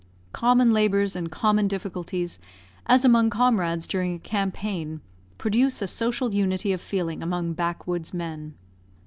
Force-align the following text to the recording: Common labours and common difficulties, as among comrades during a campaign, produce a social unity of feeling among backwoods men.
Common 0.33 0.73
labours 0.73 1.15
and 1.15 1.29
common 1.31 1.67
difficulties, 1.67 2.39
as 2.87 3.05
among 3.05 3.29
comrades 3.29 3.85
during 3.85 4.15
a 4.15 4.19
campaign, 4.19 5.01
produce 5.37 5.79
a 5.79 5.87
social 5.87 6.33
unity 6.33 6.73
of 6.73 6.81
feeling 6.81 7.21
among 7.21 7.53
backwoods 7.53 8.11
men. 8.11 8.55